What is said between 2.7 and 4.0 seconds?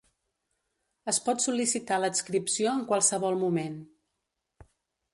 en qualsevol moment.